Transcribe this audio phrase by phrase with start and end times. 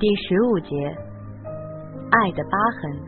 [0.00, 0.68] 第十五节，
[2.12, 3.00] 爱的疤痕。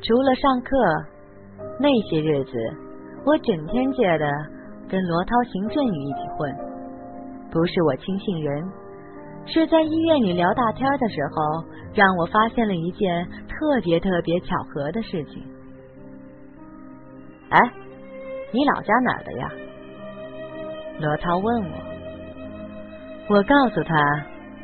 [0.00, 0.76] 除了上课，
[1.80, 2.52] 那些日子
[3.26, 4.30] 我整天觉得
[4.88, 6.54] 跟罗涛、邢振宇一起混。
[7.50, 8.64] 不是我轻信人，
[9.44, 15.42] 是在医院里聊大天的时候，让我发现了一件特别特别巧合的事情。
[17.50, 17.58] 哎，
[18.52, 19.50] 你老家哪儿的呀？
[21.00, 21.76] 罗涛问我，
[23.28, 23.94] 我告诉他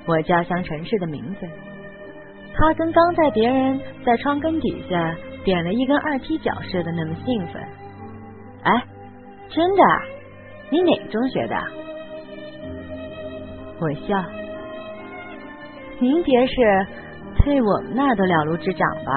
[0.06, 1.48] 我家乡城市的名字。
[2.56, 7.62] 他跟刚在别人在窗根底下点了一根二踢脚似的那么兴奋。
[8.62, 8.84] 哎，
[9.48, 9.82] 真的？
[10.70, 11.56] 你哪个中学的？
[13.80, 14.24] 我笑。
[16.00, 16.86] 您别是
[17.44, 19.12] 对我们那儿都了如指掌吧？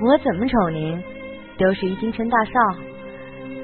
[0.00, 1.02] 我怎么瞅您
[1.58, 2.52] 都是一京城大少，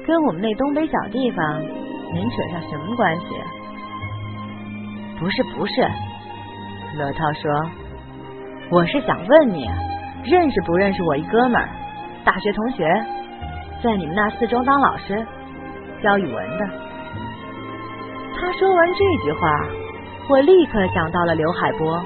[0.05, 1.84] 跟我们那东北小地方。
[2.13, 3.25] 能扯上什么关系？
[5.19, 5.73] 不是不是，
[6.97, 7.51] 乐涛说
[8.69, 9.65] ：“我是想问你，
[10.25, 11.69] 认识不认识我一哥们儿，
[12.25, 12.85] 大学同学，
[13.81, 15.25] 在你们那四中当老师，
[16.03, 16.67] 教语文的。”
[18.37, 19.65] 他说完这句话，
[20.27, 22.03] 我立刻想到了刘海波，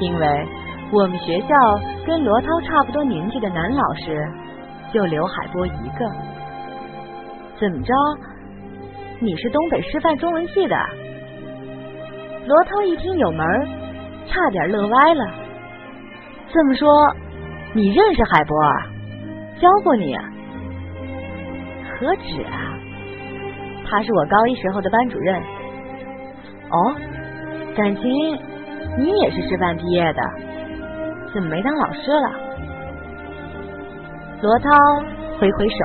[0.00, 0.46] 因为
[0.90, 1.48] 我们学校
[2.06, 4.26] 跟罗涛差不多年纪的男老师
[4.92, 6.10] 就刘海波一个，
[7.60, 7.92] 怎么着？
[9.18, 10.76] 你是东北师范中文系的，
[12.46, 13.46] 罗涛一听有门，
[14.28, 15.30] 差点乐歪了。
[16.52, 16.86] 这么说，
[17.72, 18.56] 你认识海波？
[19.58, 20.14] 教过你？
[21.98, 22.76] 何止啊！
[23.88, 25.42] 他是我高一时候的班主任。
[26.68, 26.94] 哦，
[27.74, 28.04] 感情
[28.98, 30.20] 你也是师范毕业的，
[31.32, 32.30] 怎么没当老师了？
[34.42, 34.70] 罗涛
[35.38, 35.76] 挥挥手，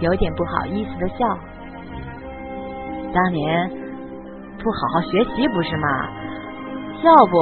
[0.00, 1.38] 有点不好意思的笑。
[3.14, 3.70] 当年
[4.62, 5.88] 不好好学习不是吗？
[7.02, 7.36] 要不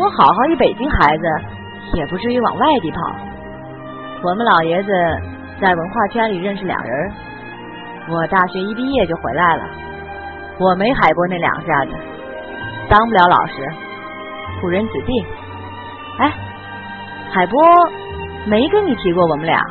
[0.00, 1.24] 我好好一北京孩子，
[1.94, 2.98] 也不至于往外地跑。
[4.22, 4.90] 我们老爷子
[5.60, 7.12] 在文化圈里认识俩人，
[8.08, 9.64] 我大学一毕业就回来了。
[10.58, 11.92] 我没海波那两下子，
[12.88, 13.54] 当不了老师，
[14.64, 15.26] 误人子弟。
[16.18, 16.32] 哎，
[17.30, 17.62] 海波
[18.46, 19.62] 没跟你提过我们俩？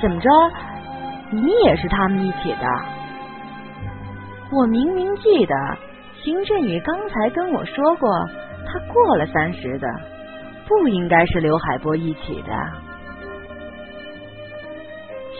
[0.00, 0.28] 怎么着？
[1.30, 2.66] 你也是他们一起的，
[4.50, 5.54] 我明明记得
[6.22, 8.08] 邢振宇刚才跟我说过，
[8.66, 9.86] 他过了三十的，
[10.66, 12.52] 不应该是刘海波一起的。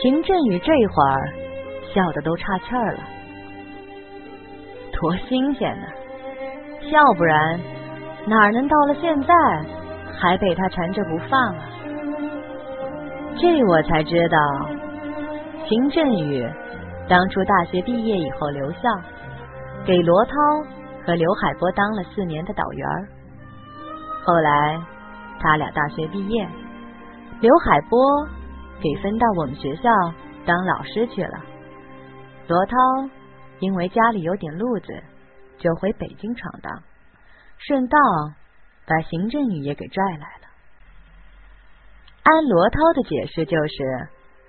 [0.03, 1.33] 邢振宇这会儿
[1.95, 3.01] 笑的都岔气儿了，
[4.93, 5.87] 多新鲜呢！
[6.91, 7.59] 要不然
[8.27, 9.35] 哪能到了现在
[10.21, 11.65] 还被他缠着不放啊？
[13.41, 14.39] 这我才知道。
[15.69, 16.51] 秦振宇
[17.11, 18.81] 当初大学毕业以后留校，
[19.85, 20.33] 给罗涛
[21.05, 22.89] 和刘海波当了四年的导员。
[24.25, 24.81] 后来
[25.39, 26.49] 他俩大学毕业，
[27.41, 27.99] 刘海波
[28.81, 29.91] 给分到我们学校
[30.47, 31.39] 当老师去了。
[32.47, 32.75] 罗涛
[33.59, 34.87] 因为家里有点路子，
[35.59, 36.83] 就回北京闯荡，
[37.59, 37.99] 顺道
[38.87, 40.49] 把邢振宇也给拽来了。
[42.23, 44.09] 按罗涛的解释就是。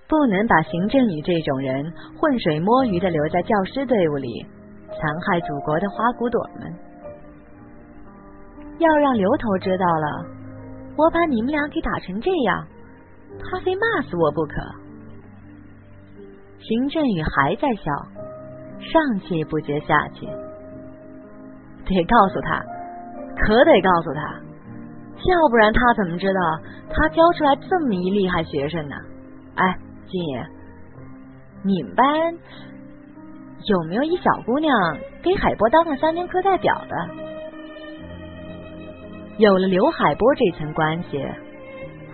[0.10, 4.44] 不能把邢振宇这种人浑水摸鱼的留在教师队伍里，
[4.88, 6.74] 残害祖国的花骨朵们。
[8.80, 10.26] 要让刘头知道了，
[10.98, 12.66] 我把你们俩给打成这样，
[13.38, 14.56] 他非骂死我不可。
[16.58, 17.92] 邢振宇还在笑，
[18.80, 20.28] 上气不接下气。
[21.86, 22.60] 得告诉他，
[23.38, 24.22] 可得告诉他，
[25.30, 26.42] 要不然他怎么知道
[26.90, 28.96] 他教出来这么一厉害学生呢？
[29.54, 29.78] 哎。
[30.10, 30.46] 金爷，
[31.64, 32.06] 你们班
[33.66, 34.76] 有没有一小姑娘
[35.22, 37.10] 给海波当了三年课代表的？
[39.38, 41.24] 有了刘海波这层关系，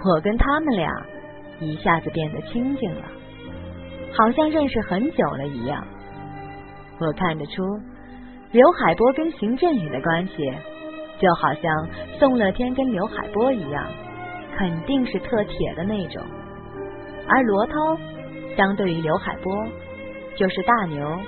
[0.04, 0.92] 我跟他们俩
[1.60, 3.02] 一下子变得亲近了，
[4.14, 5.84] 好像认识很久了一样。
[7.00, 7.64] 我看得出，
[8.52, 10.34] 刘海波跟邢振宇的关系，
[11.20, 11.88] 就好像
[12.20, 13.88] 宋乐天跟刘海波一样，
[14.58, 16.22] 肯定是特铁的那种。
[17.28, 17.74] 而罗涛
[18.56, 19.68] 相对于刘海波，
[20.36, 21.20] 就是大牛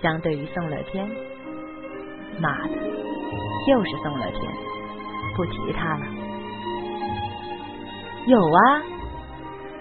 [0.00, 1.08] 相对于宋乐天。
[2.38, 2.74] 妈的，
[3.68, 4.52] 又是宋乐天，
[5.36, 6.06] 不提他了。
[8.26, 8.82] 有啊，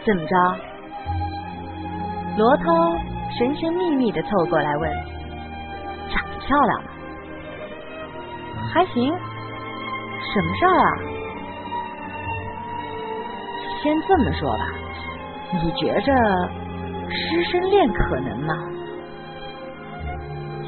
[0.05, 0.35] 怎么着？
[2.37, 2.97] 罗涛
[3.37, 4.91] 神神秘秘的凑过来问
[6.09, 6.89] ：“长得漂亮吗？”
[8.73, 9.13] 还行。
[10.31, 10.89] 什么事儿啊？
[13.81, 14.65] 先这么说吧。
[15.51, 16.13] 你觉着
[17.09, 18.53] 师生恋可能吗？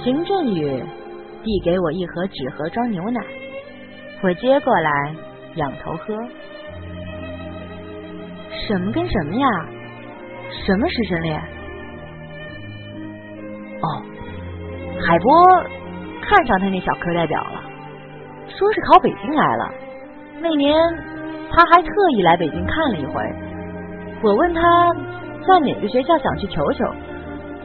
[0.03, 0.83] 邢振宇
[1.43, 3.21] 递给我一盒纸盒装牛奶，
[4.23, 5.15] 我接过来
[5.55, 6.15] 仰头喝。
[8.67, 9.47] 什么跟什么呀？
[10.65, 11.39] 什么师生恋？
[13.81, 14.01] 哦，
[15.05, 15.63] 海波
[16.23, 17.63] 看上他那小科代表了，
[18.47, 19.71] 说是考北京来了。
[20.39, 20.75] 那年
[21.51, 23.23] 他还特意来北京看了一回。
[24.23, 24.61] 我问他
[25.47, 26.85] 在哪个学校，想去求求。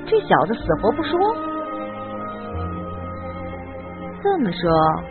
[0.06, 1.18] 这小子死活不说。
[4.22, 5.02] 这么说，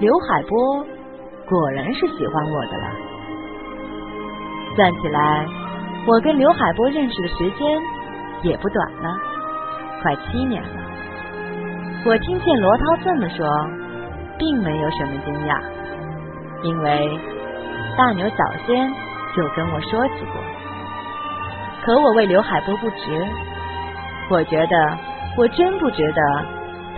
[0.00, 0.84] 刘海波
[1.48, 2.88] 果然是喜欢我的了。
[4.76, 5.46] 算起来，
[6.06, 7.80] 我跟刘海波认识的时间
[8.42, 9.16] 也不短了，
[10.02, 10.68] 快七年了。
[12.06, 13.46] 我听见罗涛这么说，
[14.38, 15.60] 并没有什么惊讶，
[16.62, 17.18] 因为
[17.96, 18.88] 大牛早先
[19.36, 20.40] 就跟我说起过。
[21.88, 23.26] 可我为刘海波不值。
[24.28, 24.98] 我觉得
[25.38, 26.44] 我真不值得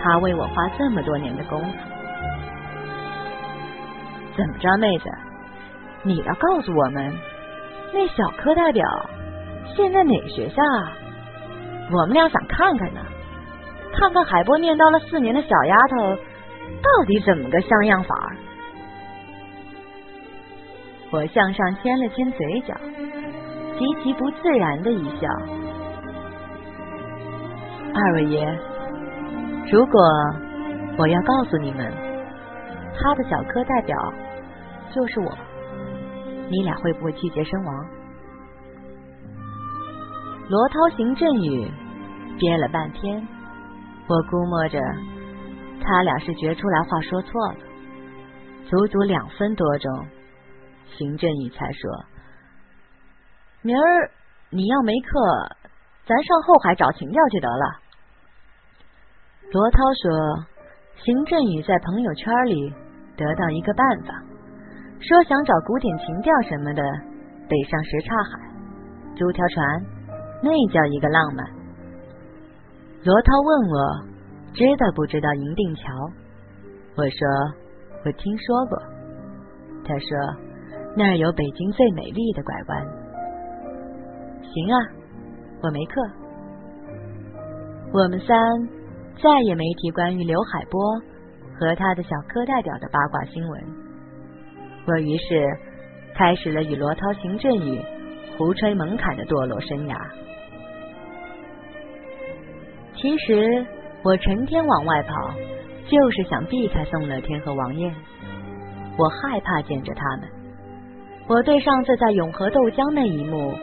[0.02, 1.78] 他为我花这么多年的功夫。
[4.37, 5.08] 怎么着，妹子？
[6.02, 7.16] 你要告诉我们，
[7.94, 8.84] 那小科代表
[9.76, 10.92] 现在哪个学校啊？
[11.92, 13.00] 我们俩想看看呢，
[13.92, 18.32] 看看海波念叨了四年的小丫头到底怎么个像样法。
[21.12, 22.75] 我向上牵了牵嘴角，
[23.81, 25.27] 极其不自然的一笑。
[27.94, 28.47] 二位爷，
[29.73, 30.03] 如果
[30.99, 31.91] 我要告诉你们，
[32.94, 33.97] 他的小科代表
[34.94, 35.32] 就是我，
[36.50, 37.87] 你俩会不会气绝身亡？
[40.50, 41.67] 罗涛、邢振宇
[42.38, 43.26] 憋了半天，
[44.06, 44.79] 我估摸着
[45.83, 47.56] 他俩是觉出来话说错了，
[48.69, 50.06] 足足两分多钟，
[50.99, 51.91] 邢振宇才说
[53.62, 54.11] ：“明儿
[54.51, 55.57] 你要没课。”
[56.07, 57.79] 咱上后海找情调去得了。
[59.53, 60.45] 罗涛说，
[60.97, 62.75] 邢振宇在朋友圈里
[63.17, 64.21] 得到一个办法，
[64.99, 66.83] 说想找古典情调什么的，
[67.49, 68.51] 得上什刹海，
[69.15, 69.85] 租条船，
[70.43, 71.47] 那叫一个浪漫。
[73.05, 74.05] 罗涛问我
[74.53, 76.11] 知道不知道银锭桥，
[76.97, 77.29] 我说
[78.05, 78.83] 我听说过。
[79.85, 80.09] 他说
[80.97, 83.10] 那儿有北京最美丽的拐弯。
[84.42, 84.76] 行啊。
[85.62, 86.00] 我没课，
[87.92, 88.34] 我们三
[89.22, 90.81] 再也没提关于刘海波
[91.58, 93.62] 和他的小科代表的八卦新闻。
[94.87, 95.46] 我于是
[96.14, 97.78] 开始了与罗涛、邢振宇
[98.38, 99.94] 胡吹门槛的堕落生涯。
[102.96, 103.66] 其实
[104.02, 105.34] 我成天往外跑，
[105.87, 107.94] 就是想避开宋乐天和王艳。
[108.96, 110.28] 我害怕见着他们。
[111.28, 113.54] 我对上次在永和豆浆那一幕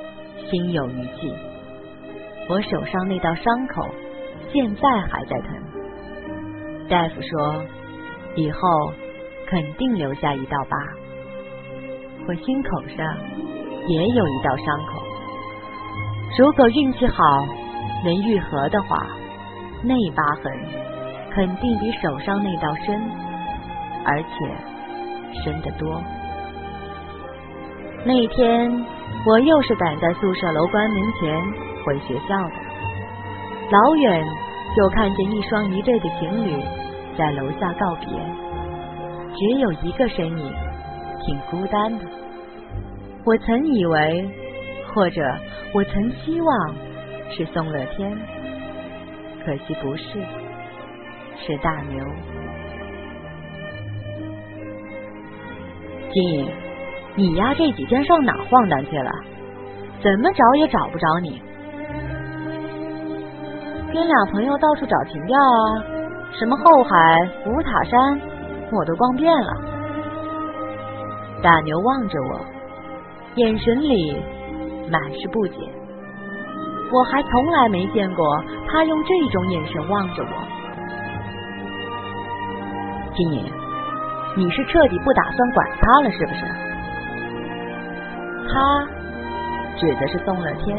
[0.50, 1.34] 心有余悸。
[2.50, 3.88] 我手上那道伤口
[4.54, 5.50] 现在还在疼，
[6.90, 7.66] 大夫说
[8.36, 8.94] 以后
[9.48, 10.78] 肯定留下一道疤。
[12.28, 13.18] 我心口上
[13.88, 15.02] 也有一道伤口，
[16.38, 17.46] 如果运气好
[18.04, 19.08] 能愈合的话，
[19.84, 20.52] 那疤痕
[21.32, 23.02] 肯定比手上那道深，
[24.06, 26.02] 而且深得多。
[28.06, 28.86] 那天
[29.26, 31.68] 我又是赶在宿舍楼关门前。
[31.88, 32.56] 回学校的，
[33.72, 34.28] 老远
[34.76, 36.62] 就看见一双一对的情侣
[37.18, 38.10] 在楼下告别，
[39.34, 40.54] 只有一个身影，
[41.26, 42.04] 挺孤单的。
[43.24, 44.30] 我曾以为，
[44.94, 45.22] 或者
[45.74, 46.76] 我曾希望
[47.30, 48.18] 是宋乐天，
[49.46, 50.04] 可惜不是，
[51.38, 52.04] 是大牛。
[56.12, 56.52] 金颖，
[57.18, 59.12] 你呀这几天上哪晃荡去了？
[60.04, 61.42] 怎么找也找不着你。
[63.92, 65.82] 跟俩朋友到处找情调啊，
[66.38, 68.22] 什么后海、五塔山，
[68.72, 69.52] 我都逛遍了。
[71.42, 72.40] 大牛望着我，
[73.34, 74.22] 眼神里
[74.92, 75.56] 满是不解。
[76.94, 80.30] 我还从来没见过他用这种眼神望着我。
[83.16, 83.42] 金爷，
[84.36, 86.67] 你是彻底不打算管他了是不是？
[88.58, 88.88] 他
[89.78, 90.76] 指的是宋乐天，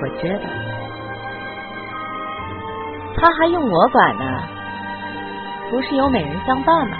[0.00, 0.44] 我知道。
[3.16, 4.24] 他还用我管呢？
[5.70, 6.96] 不是有美人相伴吗？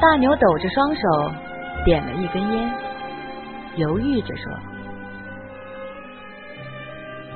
[0.00, 1.00] 大牛抖着双手，
[1.84, 2.74] 点了一根烟，
[3.76, 4.52] 犹豫着说：“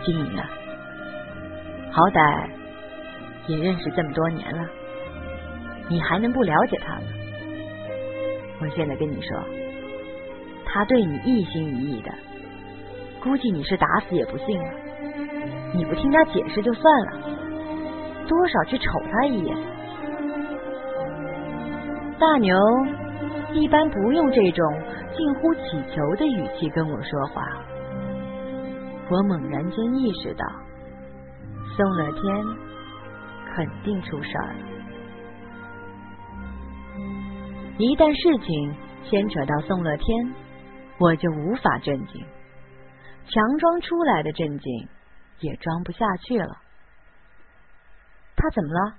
[0.02, 0.50] 金莹啊，
[1.92, 2.48] 好歹
[3.46, 4.68] 也认识这么多年了，
[5.88, 7.02] 你还能不了解他吗？
[8.62, 9.44] 我现在跟你说，
[10.64, 12.10] 他对你一心一意的，
[13.20, 14.70] 估计你是打死也不信了。”
[15.74, 17.12] 你不听他解释就算了，
[18.28, 19.56] 多少去瞅他一眼。
[22.18, 22.54] 大牛
[23.52, 24.82] 一般不用这种
[25.16, 27.42] 近乎乞求的语气跟我说话。
[29.08, 30.44] 我猛然间意识到，
[31.74, 32.44] 宋乐天
[33.54, 34.54] 肯定出事儿
[37.82, 38.76] 一旦事情
[39.10, 40.06] 牵扯到宋乐天，
[40.98, 42.24] 我就无法镇静，
[43.26, 44.88] 强装出来的镇静
[45.40, 46.58] 也装不下去了。
[48.36, 48.94] 他怎么了？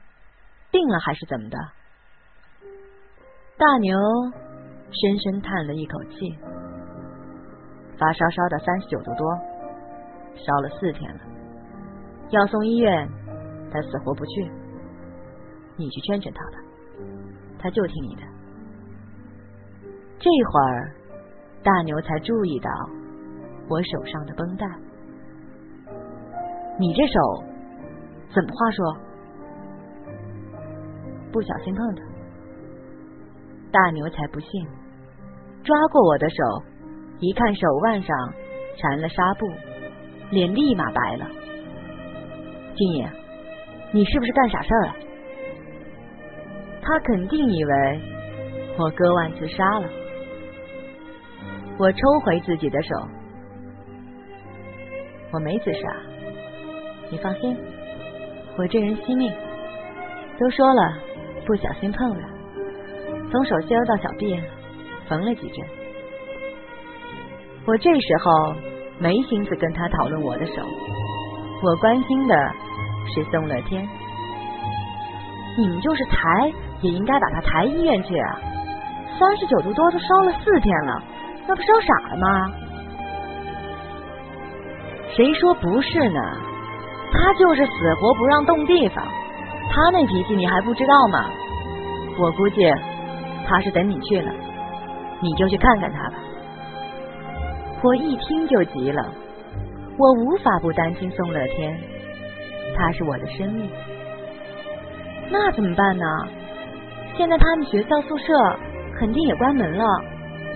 [0.69, 1.57] 病了还是怎么的？
[3.55, 3.97] 大牛
[4.91, 6.37] 深深叹了一口气，
[7.97, 9.37] 发烧烧到三十九度多。
[10.35, 11.21] 烧了四天了，
[12.31, 13.07] 要送医院，
[13.71, 14.51] 他死活不去。
[15.77, 16.57] 你去劝劝他吧，
[17.57, 18.23] 他就听你的。
[20.23, 20.95] 这会儿，
[21.61, 22.69] 大牛才注意到
[23.67, 24.65] 我手上的绷带。
[26.79, 27.43] 你这手
[28.33, 28.97] 怎么话说？
[31.29, 32.01] 不小心碰的。
[33.69, 34.65] 大牛才不信，
[35.61, 36.63] 抓过我的手，
[37.19, 38.33] 一看手腕上
[38.77, 39.45] 缠了纱布。
[40.31, 41.27] 脸立马白了，
[42.75, 43.11] 金爷，
[43.91, 44.95] 你是不是干傻事了？
[46.81, 48.01] 他肯定以为
[48.79, 49.87] 我割腕自杀了。
[51.77, 52.89] 我抽回自己的手，
[55.31, 55.79] 我没自杀，
[57.09, 57.57] 你放心，
[58.57, 59.33] 我这人惜命。
[60.39, 60.97] 都说了，
[61.45, 62.27] 不小心碰了，
[63.31, 64.39] 从手心到小臂
[65.07, 65.65] 缝了几针。
[67.65, 68.55] 我这时候。
[68.99, 70.53] 没心思跟他讨论我的手，
[71.63, 72.35] 我关心的
[73.13, 73.85] 是宋乐天。
[75.57, 78.39] 你们就是抬，也应该把他抬医院去啊！
[79.19, 81.03] 三十九度多，都烧了四天了，
[81.47, 82.51] 那不烧傻了吗？
[85.15, 86.19] 谁说不是呢？
[87.11, 87.71] 他就是死
[88.01, 89.05] 活不让动地方，
[89.69, 91.29] 他那脾气你还不知道吗？
[92.17, 92.63] 我估计
[93.47, 94.31] 他是等你去了，
[95.21, 96.15] 你就去看看他吧。
[97.83, 99.05] 我一听就急了，
[99.97, 101.77] 我无法不担心宋乐天，
[102.75, 103.69] 他是我的生命，
[105.29, 106.05] 那怎么办呢？
[107.15, 108.33] 现在他们学校宿舍
[108.97, 109.85] 肯定也关门了，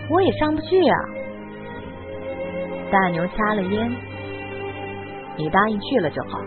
[0.10, 0.96] 我也上不去呀。
[2.90, 3.92] 大牛掐了烟，
[5.36, 6.40] 你答应去了就好，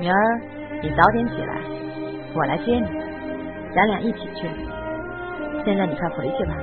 [0.00, 0.40] 明儿
[0.82, 1.60] 你早点起来，
[2.34, 2.86] 我来接你，
[3.74, 4.48] 咱俩一起去。
[5.64, 6.54] 现在你快回去吧，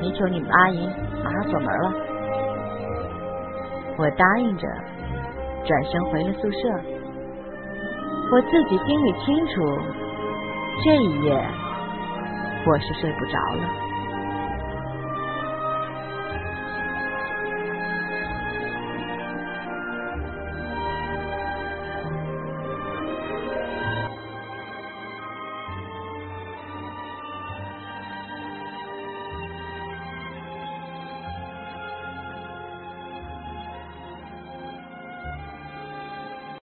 [0.00, 0.86] 你瞅你们阿姨
[1.24, 1.92] 马上锁门了。
[3.96, 4.68] 我答应着，
[5.64, 6.58] 转身回了宿舍。
[8.32, 9.78] 我自己心里清楚，
[10.84, 11.44] 这一夜
[12.66, 13.91] 我是睡不着了。